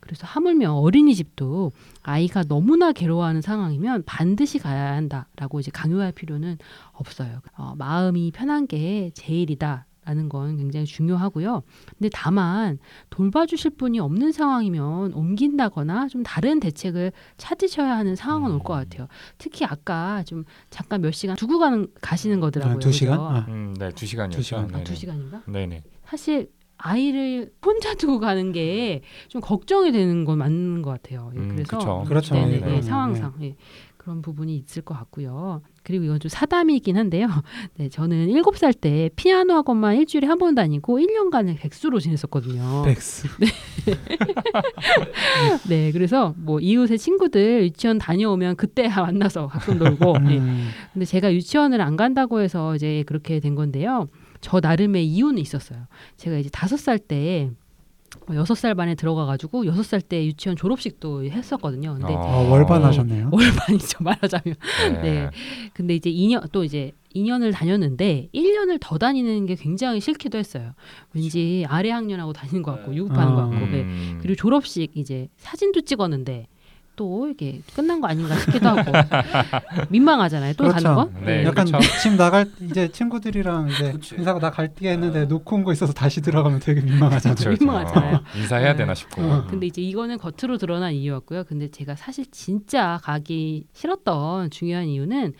[0.00, 6.58] 그래서 하물며 어린이집도 아이가 너무나 괴로워하는 상황이면 반드시 가야 한다라고 이제 강요할 필요는
[6.92, 7.40] 없어요.
[7.56, 9.86] 어, 마음이 편한 게 제일이다.
[10.10, 11.62] 라는 건 굉장히 중요하고요.
[11.96, 12.78] 근데 다만
[13.10, 19.06] 돌봐주실 분이 없는 상황이면 옮긴다거나 좀 다른 대책을 찾으셔야 하는 상황은 올 것 같아요.
[19.38, 22.76] 특히 아까 좀 잠깐 몇 시간 두고 가는 가시는 거더라고요.
[22.76, 23.20] 아, 두 시간?
[23.20, 23.46] 아.
[23.48, 24.36] 음, 네, 두 시간이었죠.
[24.36, 24.64] 두 시간.
[24.64, 24.84] 아, 네네.
[24.84, 25.42] 두 시간인가?
[25.46, 25.82] 네네.
[26.04, 31.30] 사실 아이를 혼자 두고 가는 게 좀 걱정이 되는 건 맞는 것 같아요.
[31.36, 32.04] 예, 음, 그래서 그쵸.
[32.08, 32.34] 그렇죠.
[32.34, 32.82] 네네, 네, 예, 네.
[32.82, 33.54] 상황상 예,
[33.96, 35.62] 그런 부분이 있을 것 같고요.
[35.82, 37.28] 그리고 이건 좀 사담이긴 한데요.
[37.78, 42.82] 네, 저는 일곱 살 때 피아노 학원만 일주일에 한 번 다니고 1년간을 백수로 지냈었거든요.
[42.84, 43.28] 백스.
[45.68, 50.14] 네, 그래서 뭐 이웃의 친구들 유치원 다녀오면 그때 만나서 가끔 놀고.
[50.30, 50.38] 예.
[50.38, 54.08] 음, 근데 제가 유치원을 안 간다고 해서 이제 그렇게 된 건데요.
[54.40, 55.86] 저 나름의 이유는 있었어요.
[56.16, 57.50] 제가 이제 다섯 살 때
[58.34, 61.94] 여섯 살 반에 들어가가지고 여섯 살 때 유치원 졸업식도 했었거든요.
[61.94, 63.30] 근데 어, 월반 하셨네요.
[63.32, 64.56] 월반이죠 말하자면.
[64.94, 65.02] 네.
[65.02, 65.30] 네.
[65.74, 70.72] 근데 이제 2년 또 이제 2년을 다녔는데 1년을 더 다니는 게 굉장히 싫기도 했어요.
[71.12, 73.66] 왠지 아래 학년하고 다니는 것 같고 유급하는 것 같고.
[73.66, 73.82] 네.
[73.82, 74.18] 음.
[74.20, 76.46] 그리고 졸업식 이제 사진도 찍었는데
[77.00, 78.92] 또 이게 끝난 거 아닌가 싶기도 하고
[79.88, 80.52] 민망하잖아요.
[80.52, 80.84] 또 그렇죠.
[80.94, 81.20] 가는 거?
[81.24, 81.88] 네, 약간 그렇죠.
[82.02, 86.60] 집 나갈 이제 친구들이랑 이제 인사하고 나 갈게 했는데 놓고 온 거 있어서 다시 들어가면
[86.60, 87.36] 되게 민망하잖아요.
[87.36, 87.64] 그렇죠, 그렇죠.
[87.64, 88.16] 민망하잖아요.
[88.16, 88.76] 어, 인사해야 네.
[88.76, 89.22] 되나 싶고.
[89.22, 89.46] 어.
[89.48, 91.44] 근데 이제 이거는 겉으로 드러난 이유였고요.
[91.44, 95.32] 근데 제가 사실 진짜 가기 싫었던 중요한 이유는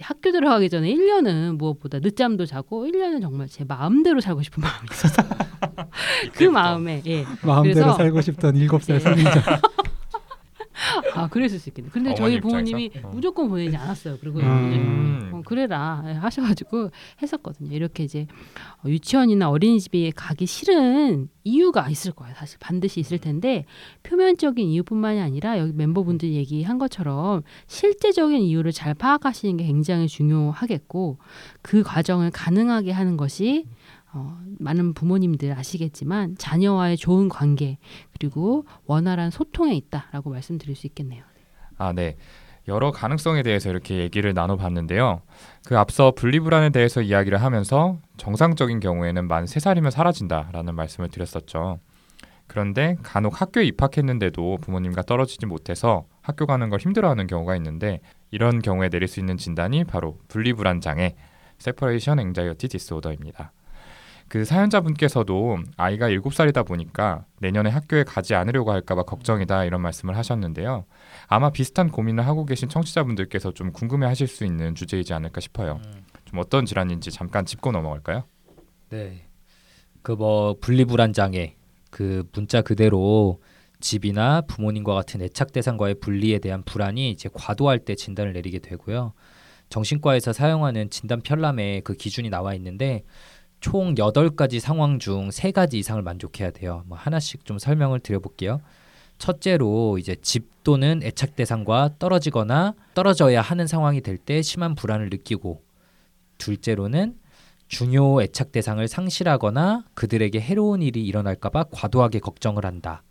[0.00, 5.22] 학교 들어가기 전에 1년은 무엇보다 늦잠도 자고 1년은 정말 제 마음대로 살고 싶은 마음이 있어서
[6.34, 7.24] 그 마음에 예.
[7.44, 9.00] 마음대로 그래서- 살고 싶던 일곱 살 예.
[9.00, 9.60] 성인자.
[11.14, 11.90] 아 그랬을 수 있겠네.
[11.90, 12.48] 근데 어머니 저희 입장에서?
[12.48, 13.10] 부모님이 어.
[13.12, 14.18] 무조건 보내지 않았어요.
[14.20, 15.20] 그리고 음.
[15.22, 16.90] 이제 어, 그래라 예, 하셔가지고
[17.22, 17.74] 했었거든요.
[17.74, 18.26] 이렇게 이제
[18.84, 22.34] 어, 유치원이나 어린이집에 가기 싫은 이유가 있을 거예요.
[22.36, 23.66] 사실 반드시 있을 텐데
[24.02, 31.18] 표면적인 이유뿐만이 아니라 여기 멤버분들이 얘기한 것처럼 실제적인 이유를 잘 파악하시는 게 굉장히 중요하겠고
[31.62, 33.66] 그 과정을 가능하게 하는 것이
[34.14, 37.78] 어, 많은 부모님들 아시겠지만 자녀와의 좋은 관계
[38.12, 41.24] 그리고 원활한 소통에 있다라고 말씀드릴 수 있겠네요.
[41.76, 42.16] 아, 네.
[42.66, 45.20] 여러 가능성에 대해서 이렇게 얘기를 나눠봤는데요.
[45.66, 51.80] 그 앞서 분리불안에 대해서 이야기를 하면서 정상적인 경우에는 만 3살이면 사라진다라는 말씀을 드렸었죠.
[52.46, 58.00] 그런데 간혹 학교에 입학했는데도 부모님과 떨어지지 못해서 학교 가는 걸 힘들어하는 경우가 있는데
[58.30, 61.16] 이런 경우에 내릴 수 있는 진단이 바로 분리불안 장애,
[61.58, 63.52] separation anxiety disorder입니다.
[64.28, 70.86] 그 사연자분께서도 아이가 7살이다 보니까 내년에 학교에 가지 않으려고 할까봐 걱정이다 이런 말씀을 하셨는데요.
[71.28, 75.80] 아마 비슷한 고민을 하고 계신 청취자분들께서 좀 궁금해 하실 수 있는 주제이지 않을까 싶어요.
[76.24, 78.24] 좀 어떤 질환인지 잠깐 짚고 넘어갈까요?
[78.90, 79.28] 네.
[80.02, 81.56] 그 뭐 분리불안 장애
[81.90, 83.40] 그 문자 그대로
[83.80, 89.12] 집이나 부모님과 같은 애착 대상과의 분리에 대한 불안이 이제 과도할 때 진단을 내리게 되고요.
[89.68, 93.02] 정신과에서 사용하는 진단 편람에 그 기준이 나와 있는데
[93.64, 96.82] 총 8가지 상황 중 3가지 이상을 만족해야 돼요.
[96.86, 98.60] 뭐 하나씩 좀 설명을 드려 볼게요.
[99.16, 105.62] 첫째로 이제 집 또는 애착 대상과 떨어지거나 떨어져야 하는 상황이 될 때 심한 불안을 느끼고
[106.36, 107.16] 둘째로는
[107.66, 113.02] 중요 애착 대상을 상실하거나 그들에게 해로운 일이 일어날까봐 과도하게 걱정을 한다.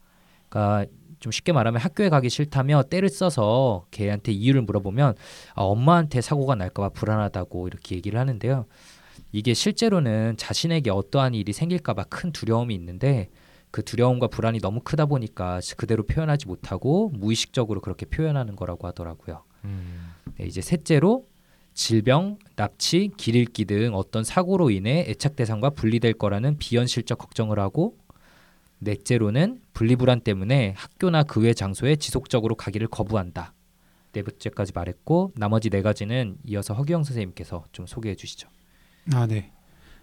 [0.49, 0.85] 그러니까
[1.19, 5.15] 좀 쉽게 말하면 학교에 가기 싫다며 때를 써서 걔한테 이유를 물어보면
[5.55, 8.67] 아, 엄마한테 사고가 날까봐 불안하다고 이렇게 얘기를 하는데요.
[9.33, 13.29] 이게 실제로는 자신에게 어떠한 일이 생길까봐 큰 두려움이 있는데
[13.71, 19.43] 그 두려움과 불안이 너무 크다 보니까 그대로 표현하지 못하고 무의식적으로 그렇게 표현하는 거라고 하더라고요.
[20.37, 21.25] 네, 이제 셋째로
[21.73, 27.97] 질병, 납치, 길 잃기 등 어떤 사고로 인해 애착 대상과 분리될 거라는 비현실적 걱정을 하고
[28.77, 33.55] 넷째로는 분리불안 때문에 학교나 그 외 장소에 지속적으로 가기를 거부한다.
[34.11, 38.47] 네 번째까지 말했고 나머지 네 가지는 이어서 허기영 선생님께서 좀 소개해 주시죠.
[39.11, 39.51] 아, 네.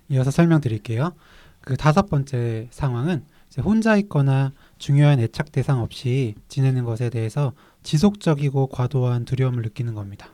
[0.09, 1.15] 이어서 설명드릴게요.
[1.63, 3.25] 그 다섯 번째 상황은
[3.59, 10.29] 혼자 있거나 중요한 애착 대상 없이 지내는 것에 대해서 지속적이고 과도한 두려움을 느끼는 겁니다.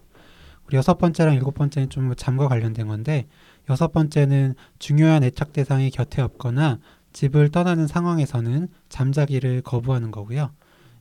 [0.65, 3.27] 그리고 여섯 번째랑 일곱 번째는 좀 잠과 관련된 건데
[3.71, 6.79] 여섯 번째는 중요한 애착 대상이 곁에 없거나
[7.13, 10.51] 집을 떠나는 상황에서는 잠자기를 거부하는 거고요.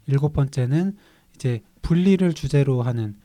[0.07, 0.95] 일곱 번째는
[1.35, 3.15] 이제 분리를 주제로 하는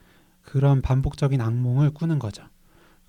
[0.43, 2.43] 그런 반복적인 악몽을 꾸는 거죠.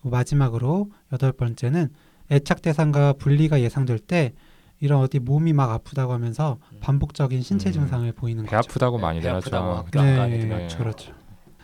[0.02, 1.90] 마지막으로 여덟 번째는
[2.32, 4.34] 애착 대상과 분리가 예상될 때
[4.80, 7.74] 이런 어디 몸이 막 아프다고 하면서 반복적인 신체 음.
[7.74, 8.58] 증상을 보이는 배 거죠.
[8.70, 9.86] 아프다고 많이 배 아프다고 들었죠.
[9.86, 11.14] 학교 안 가게 되면 그렇죠, 그렇죠.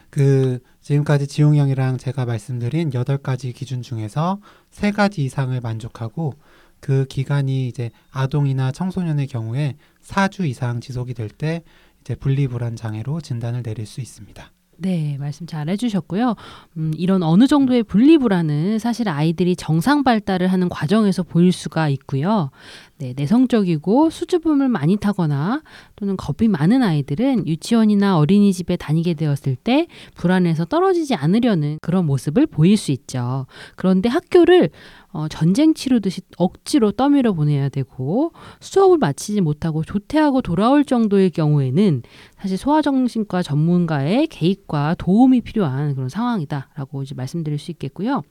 [0.10, 6.34] 그 지금까지 지용 형이랑 제가 말씀드린 여덟 가지 기준 중에서 세 가지 이상을 만족하고
[6.80, 11.64] 그 기간이 이제 아동이나 청소년의 경우에 4주 이상 지속이 될 때
[12.02, 14.52] 이제 분리불안 장애로 진단을 내릴 수 있습니다.
[14.80, 16.36] 네, 말씀 잘 해주셨고요.
[16.78, 22.52] 음, 이런 어느 정도의 분리불안은 사실 아이들이 정상 발달을 하는 과정에서 보일 수가 있고요.
[23.00, 25.62] 네, 내성적이고 수줍음을 많이 타거나
[25.96, 32.78] 또는 겁이 많은 아이들은 유치원이나 어린이집에 다니게 되었을 때 불안해서 떨어지지 않으려는 그런 모습을 보일
[32.78, 33.48] 수 있죠.
[33.76, 34.70] 그런데 학교를
[35.12, 42.04] 어, 전쟁 치르듯이 억지로 떠밀어 보내야 되고 수업을 마치지 못하고 조퇴하고 돌아올 정도의 경우에는
[42.40, 48.22] 사실 소아정신과 전문가의 개입과 도움이 필요한 그런 상황이다라고 이제 말씀드릴 수 있겠고요.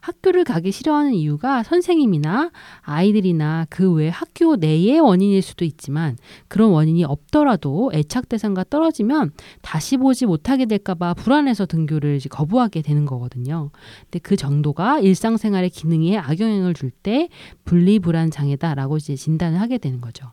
[0.00, 6.16] 학교를 가기 싫어하는 이유가 선생님이나 아이들이나 그 외 학교 내의 원인일 수도 있지만
[6.48, 13.06] 그런 원인이 없더라도 애착 대상과 떨어지면 다시 보지 못하게 될까봐 불안해서 등교를 이제 거부하게 되는
[13.06, 13.70] 거거든요.
[14.04, 17.28] 근데 그 정도가 일상생활의 기능에 악영향을 줄 때
[17.64, 20.30] 분리불안 장애다라고 이제 진단을 하게 되는 거죠.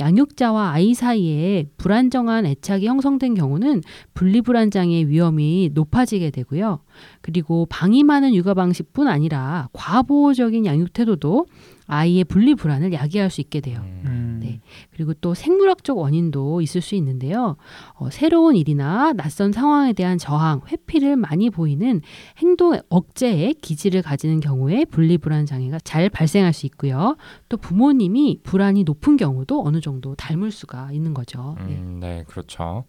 [0.00, 3.82] 양육자와 아이 사이에 불안정한 애착이 형성된 경우는
[4.14, 6.80] 분리불안 장애의 위험이 높아지게 되고요.
[7.20, 11.46] 그리고 방임하는 육아 방식뿐 아니라 과보호적인 양육 태도도
[11.86, 13.80] 아이의 분리 불안을 야기할 수 있게 돼요.
[14.04, 14.60] 음, 네.
[14.92, 17.56] 그리고 또 생물학적 원인도 있을 수 있는데요.
[17.94, 22.00] 어, 새로운 일이나 낯선 상황에 대한 저항, 회피를 많이 보이는
[22.38, 27.16] 행동 억제의 기질을 가지는 경우에 분리 불안 장애가 잘 발생할 수 있고요.
[27.48, 31.56] 또 부모님이 불안이 높은 경우도 어느 정도 닮을 수가 있는 거죠.
[31.66, 31.76] 네.
[31.76, 32.84] 음, 네, 그렇죠.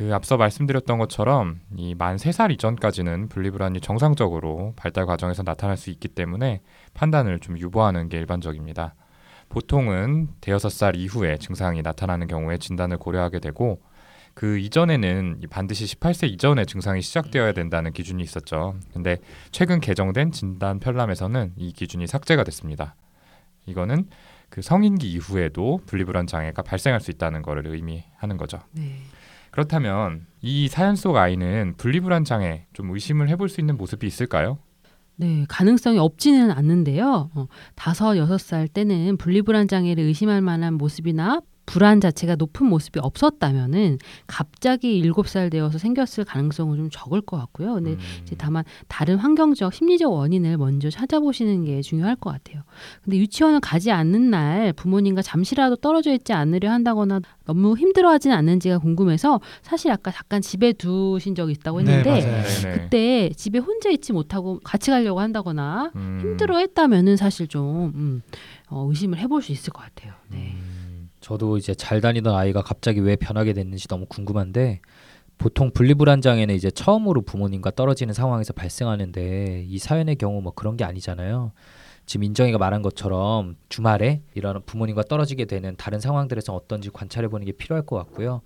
[0.00, 5.90] 그 앞서 말씀드렸던 것처럼 이 만 세 살 이전까지는 분리불안이 정상적으로 발달 과정에서 나타날 수
[5.90, 6.62] 있기 때문에
[6.94, 8.94] 판단을 좀 유보하는 게 일반적입니다.
[9.50, 13.82] 보통은 대여섯 살 이후에 증상이 나타나는 경우에 진단을 고려하게 되고
[14.32, 18.76] 그 이전에는 이 반드시 18세 이전에 증상이 시작되어야 된다는 기준이 있었죠.
[18.94, 19.18] 근데
[19.50, 22.94] 최근 개정된 진단 편람에서는 이 기준이 삭제가 됐습니다.
[23.66, 24.08] 이거는
[24.48, 28.60] 그 성인기 이후에도 분리불안 장애가 발생할 수 있다는 것을 의미하는 거죠.
[28.72, 29.00] 네.
[29.50, 34.58] 그렇다면 이 사연 속 아이는 분리불안 장애 좀 의심을 해볼 수 있는 모습이 있을까요?
[35.16, 37.30] 네, 가능성이 없지는 않는데요.
[37.34, 43.98] 어, 다섯, 여섯 살 때는 분리불안 장애를 의심할 만한 모습이나 불안 자체가 높은 모습이 없었다면은
[44.26, 47.74] 갑자기 일곱 살 되어서 생겼을 가능성은 좀 적을 것 같고요.
[47.74, 52.62] 근데 음, 이제 다만 다른 환경적 심리적 원인을 먼저 찾아보시는 게 중요할 것 같아요.
[53.04, 59.40] 근데 유치원을 가지 않는 날 부모님과 잠시라도 떨어져 있지 않으려 한다거나 너무 힘들어하지는 않는지가 궁금해서
[59.62, 62.20] 사실 아까 잠깐 집에 두신 적이 있다고 네, 했는데.
[62.20, 62.78] 네네.
[62.78, 68.22] 그때 집에 혼자 있지 못하고 같이 가려고 한다거나 음, 힘들어했다면은 사실 좀 음,
[68.68, 70.14] 어, 의심을 해볼 수 있을 것 같아요.
[70.28, 70.56] 네.
[70.56, 70.69] 음,
[71.20, 74.80] 저도 이제 잘 다니던 아이가 갑자기 왜 변하게 됐는지 너무 궁금한데
[75.38, 80.84] 보통 분리불안 장애는 이제 처음으로 부모님과 떨어지는 상황에서 발생하는데 이 사연의 경우 뭐 그런 게
[80.84, 81.52] 아니잖아요.
[82.10, 87.52] 지금 인정이가 말한 것처럼 주말에 이런 부모님과 떨어지게 되는 다른 상황들에서 어떤지 관찰해 보는 게
[87.52, 88.42] 필요할 것 같고요.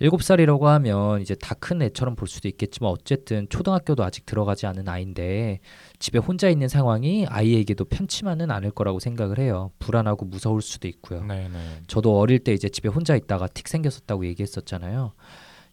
[0.00, 4.86] 일곱 살이라고 하면 이제 다 큰 애처럼 볼 수도 있겠지만 어쨌든 초등학교도 아직 들어가지 않은
[4.86, 5.60] 아이인데
[5.98, 9.70] 집에 혼자 있는 상황이 아이에게도 편치만은 않을 거라고 생각을 해요.
[9.78, 11.24] 불안하고 무서울 수도 있고요.
[11.24, 11.84] 네네.
[11.86, 15.14] 저도 어릴 때 이제 집에 혼자 있다가 틱 생겼었다고 얘기했었잖아요.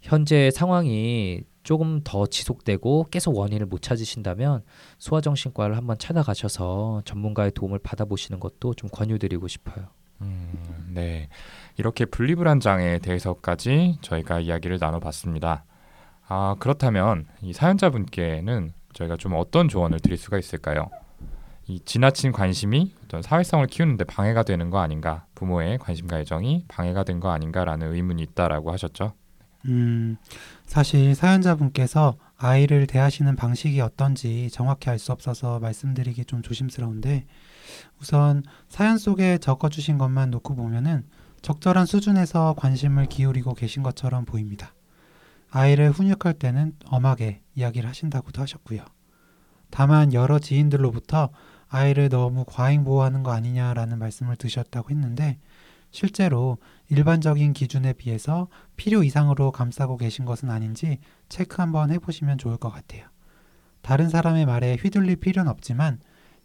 [0.03, 4.63] 현재 상황이 조금 더 지속되고 계속 원인을 못 찾으신다면
[4.99, 9.87] 소아정신과를 한번 찾아가셔서 전문가의 도움을 받아보시는 것도 좀 권유드리고 싶어요.
[10.21, 11.29] 음, 네.
[11.77, 15.63] 이렇게 분리불안 장애에 대해서까지 저희가 이야기를 나눠봤습니다.
[16.27, 20.89] 아, 그렇다면 이 사연자분께는 저희가 좀 어떤 조언을 드릴 수가 있을까요?
[21.67, 25.25] 이 지나친 관심이 어떤 사회성을 키우는데 방해가 되는 거 아닌가?
[25.33, 29.13] 부모의 관심과 애정이 방해가 된 거 아닌가라는 의문이 있다라고 하셨죠.
[29.65, 30.17] 음,
[30.65, 37.25] 사실 사연자분께서 아이를 대하시는 방식이 어떤지 정확히 알 수 없어서 말씀드리기 좀 조심스러운데
[38.01, 41.05] 우선 사연 속에 적어주신 것만 놓고 보면은
[41.41, 44.73] 적절한 수준에서 관심을 기울이고 계신 것처럼 보입니다.
[45.49, 48.83] 아이를 훈육할 때는 엄하게 이야기를 하신다고도 하셨고요.
[49.69, 51.29] 다만 여러 지인들로부터
[51.67, 55.39] 아이를 너무 과잉 보호하는 거 아니냐라는 말씀을 드셨다고 했는데
[55.93, 56.57] 실제로
[56.89, 60.97] 일반적인 기준에 비해서 필요 이상으로 감싸고 계신 것은 아닌지
[61.29, 63.05] 체크 한번 해보시면 좋을 것 같아요.
[63.81, 65.99] 다른 사람의 말에 휘둘릴 필요는 없지만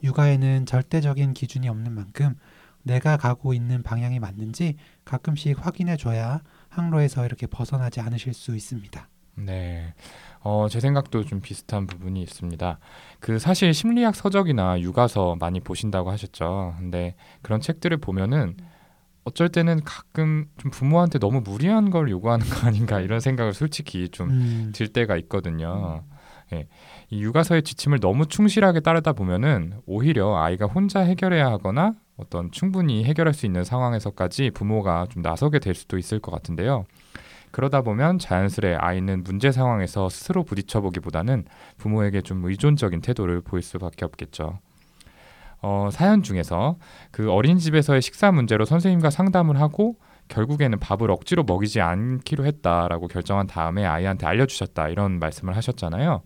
[0.04, 2.37] 육아에는 절대적인 기준이 없는 만큼
[2.82, 9.08] 내가 가고 있는 방향이 맞는지 가끔씩 확인해 줘야 항로에서 이렇게 벗어나지 않으실 수 있습니다.
[9.37, 9.94] 네.
[10.40, 12.78] 어, 제 생각도 좀 비슷한 부분이 있습니다.
[13.18, 16.74] 그 사실 심리학 서적이나 육아서 많이 보신다고 하셨죠.
[16.78, 18.56] 근데 그런 책들을 보면은
[19.28, 24.30] 어쩔 때는 가끔 좀 부모한테 너무 무리한 걸 요구하는 거 아닌가 이런 생각을 솔직히 좀
[24.30, 26.02] 음, 들 때가 있거든요.
[26.52, 26.66] 예.
[27.10, 33.34] 이 육아서의 지침을 너무 충실하게 따르다 보면은 오히려 아이가 혼자 해결해야 하거나 어떤 충분히 해결할
[33.34, 36.86] 수 있는 상황에서까지 부모가 좀 나서게 될 수도 있을 것 같은데요.
[37.50, 41.44] 그러다 보면 자연스레 아이는 문제 상황에서 스스로 부딪혀 보기보다는
[41.78, 44.58] 부모에게 좀 의존적인 태도를 보일 수밖에 없겠죠.
[45.60, 46.76] 어, 사연 중에서
[47.10, 49.96] 그 어린이집에서의 식사 문제로 선생님과 상담을 하고
[50.28, 56.22] 결국에는 밥을 억지로 먹이지 않기로 했다라고 결정한 다음에 아이한테 알려주셨다 이런 말씀을 하셨잖아요.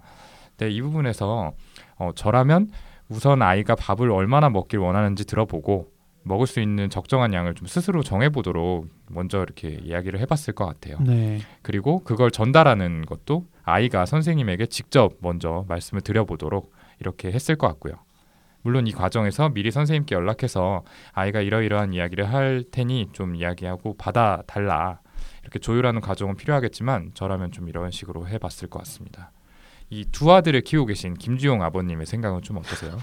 [0.59, 1.53] 네, 이 부분에서
[1.97, 2.69] 어, 저라면
[3.09, 5.93] 우선 아이가 밥을 얼마나 먹길 원하는지 들어보고
[6.25, 10.99] 먹을 수 있는 적정한 양을 좀 스스로 정해보도록 먼저 이렇게 이야기를 해봤을 것 같아요.
[11.01, 11.41] 네.
[11.63, 17.95] 그리고 그걸 전달하는 것도 아이가 선생님에게 직접 먼저 말씀을 드려보도록 이렇게 했을 것 같고요.
[18.63, 25.01] 물론 이 과정에서 미리 선생님께 연락해서 아이가 이러이러한 이야기를 할 테니 좀 이야기하고 받아 달라
[25.43, 29.33] 이렇게 조율하는 과정은 필요하겠지만 저라면 좀 이런 식으로 해 봤을 것 같습니다.
[29.91, 32.99] 이 두 아들을 키우고 계신 김주용 아버님의 생각은 좀 어떠세요?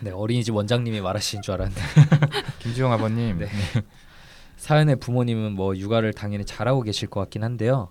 [0.00, 1.82] 네, 어린이집 원장님이 말하신 줄 알았는데
[2.60, 3.48] 김주용 아버님, 네.
[4.56, 7.90] 사연의 부모님은 뭐 육아를 당연히 잘하고 계실 것 같긴 한데요.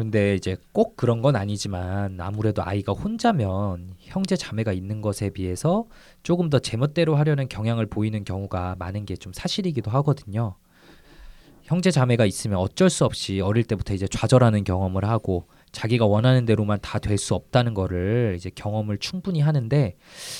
[0.00, 5.84] 그런데 이제 꼭 그런 건 아니지만 아무래도 아이가 혼자면 형제 자매가 있는 것에 비해서
[6.22, 10.54] 조금 더 제멋대로 하려는 경향을 보이는 경우가 많은 게 좀 사실이기도 하거든요.
[11.64, 16.78] 형제 자매가 있으면 어쩔 수 없이 어릴 때부터 이제 좌절하는 경험을 하고 자기가 원하는 대로만
[16.80, 19.96] 다 될 수 없다는 거를 이제 경험을 충분히 하는데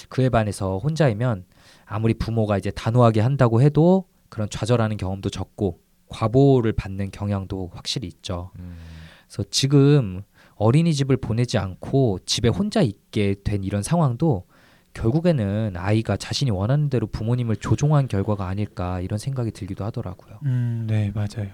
[0.08, 1.44] 그에 반해서 혼자이면
[1.84, 8.50] 아무리 부모가 이제 단호하게 한다고 해도 그런 좌절하는 경험도 적고 과보를 받는 경향도 확실히 있죠.
[8.58, 8.76] 음,
[9.30, 10.22] 그래서 지금
[10.56, 14.44] 어린이집을 보내지 않고 집에 혼자 있게 된 이런 상황도
[14.92, 20.40] 결국에는 아이가 자신이 원하는 대로 부모님을 조종한 결과가 아닐까 이런 생각이 들기도 하더라고요.
[20.44, 21.52] 음, 네, 맞아요.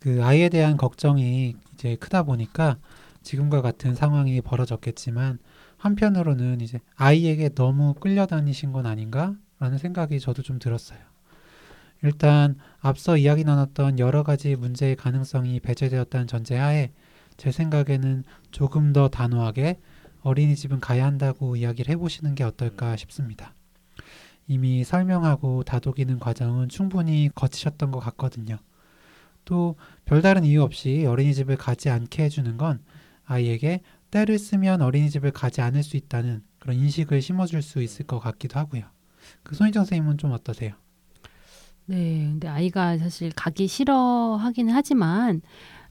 [0.00, 2.78] 그 아이에 대한 걱정이 이제 크다 보니까
[3.22, 5.38] 지금과 같은 상황이 벌어졌겠지만
[5.76, 10.98] 한편으로는 이제 아이에게 너무 끌려다니신 건 아닌가라는 생각이 저도 좀 들었어요.
[12.02, 16.90] 일단 앞서 이야기 나눴던 여러 가지 문제의 가능성이 배제되었다는 전제하에
[17.36, 19.80] 제 생각에는 조금 더 단호하게
[20.22, 23.54] 어린이집은 가야 한다고 이야기를 해보시는 게 어떨까 싶습니다.
[24.46, 28.58] 이미 설명하고 다독이는 과정은 충분히 거치셨던 것 같거든요.
[29.44, 32.82] 또 별다른 이유 없이 어린이집을 가지 않게 해주는 건
[33.24, 38.58] 아이에게 때를 쓰면 어린이집을 가지 않을 수 있다는 그런 인식을 심어줄 수 있을 것 같기도
[38.58, 38.84] 하고요.
[39.42, 40.74] 그 손희정 선생님은 좀 어떠세요?
[41.86, 45.42] 네, 근데 아이가 사실 가기 싫어하기는 하지만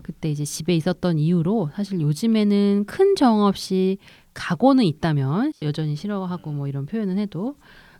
[0.01, 3.97] 그때 이제 집에 있었던 이유로 사실 요즘에는 큰 정 없이
[4.33, 7.55] 가고는 있다면 여전히 싫어하고 뭐 이런 표현은 해도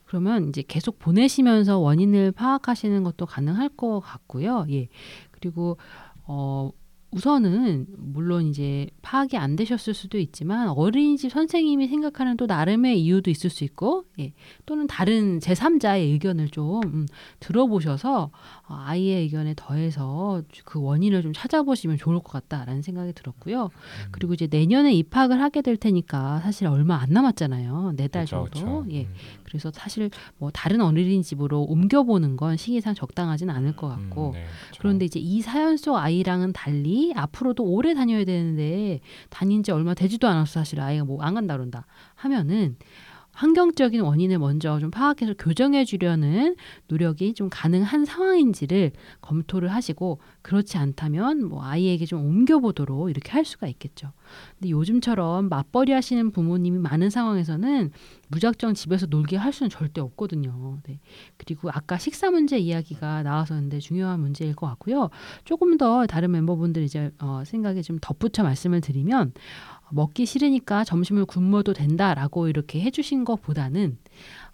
[0.05, 4.65] 그러면 이제 계속 보내시면서 원인을 파악하시는 것도 가능할 것 같고요.
[4.71, 4.87] 예.
[5.31, 5.77] 그리고
[6.25, 6.71] 어
[7.13, 13.49] 우선은 물론 이제 파악이 안 되셨을 수도 있지만 어린이집 선생님이 생각하는 또 나름의 이유도 있을
[13.49, 14.33] 수 있고 예.
[14.65, 17.07] 또는 다른 제3자의 의견을 좀 음,
[17.39, 18.31] 들어보셔서
[18.67, 23.69] 어, 아이의 의견에 더해서 그 원인을 좀 찾아보시면 좋을 것 같다라는 생각이 들었고요.
[24.11, 27.93] 그리고 이제 내년에 입학을 하게 될 테니까 사실 얼마 안 남았잖아요.
[27.95, 28.83] 네달 그렇죠, 정도.
[28.83, 28.95] 그렇죠.
[28.95, 29.03] 예.
[29.03, 34.45] 음, 그래서 사실 뭐 다른 어린이집으로 옮겨보는 건 시기상 적당하진 않을 것 같고 음, 네,
[34.65, 34.79] 그렇죠.
[34.79, 38.99] 그런데 이제 이 사연 속 아이랑은 달리 앞으로도 오래 다녀야 되는데
[39.29, 41.85] 다닌 지 얼마 되지도 않았어 사실 아이가 뭐 안 간다 그런다
[42.15, 42.77] 하면은
[43.33, 46.55] 환경적인 원인을 먼저 좀 파악해서 교정해 주려는
[46.87, 53.67] 노력이 좀 가능한 상황인지를 검토를 하시고 그렇지 않다면 뭐 아이에게 좀 옮겨보도록 이렇게 할 수가
[53.67, 54.11] 있겠죠.
[54.59, 57.91] 근데 요즘처럼 맞벌이 하시는 부모님이 많은 상황에서는
[58.27, 60.79] 무작정 집에서 놀게 할 수는 절대 없거든요.
[60.83, 60.99] 네.
[61.37, 65.09] 그리고 아까 식사 문제 이야기가 나와서는데 중요한 문제일 것 같고요.
[65.43, 69.33] 조금 더 다른 멤버분들 이제 어, 생각에 좀 덧붙여 말씀을 드리면
[69.93, 73.97] 먹기 싫으니까 점심을 굶어도 된다라고 이렇게 해주신 것보다는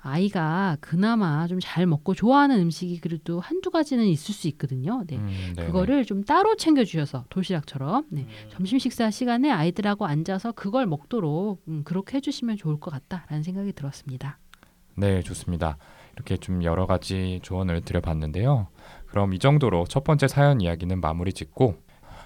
[0.02, 5.04] 아이가 그나마 좀 잘 먹고 좋아하는 음식이 그래도 한두 가지는 있을 수 있거든요.
[5.08, 5.18] 네.
[5.18, 5.68] 음, 네네.
[5.68, 8.26] 그거를 좀 따로 챙겨 주셔서 도시락처럼 네.
[8.50, 14.40] 점심 식사 시간에 아이들하고 앉아서 그걸 먹도록 음, 그렇게 해주시면 좋을 것 같다라는 생각이 들었습니다.
[14.96, 15.78] 네, 좋습니다.
[16.16, 18.68] 이렇게 좀 여러 가지 조언을 드려봤는데요.
[19.08, 21.76] 그럼 이 정도로 첫 번째 사연 이야기는 마무리 짓고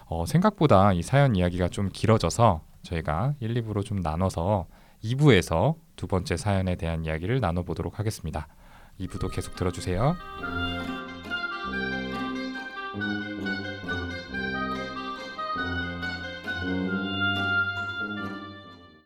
[0.05, 4.67] 어, 생각보다 이 사연 이야기가 좀 길어져서 저희가 1, 2부로 좀 나눠서
[5.03, 8.47] 2부에서 두 번째 사연에 대한 이야기를 나눠보도록 하겠습니다.
[8.99, 10.15] 2부도 계속 들어주세요.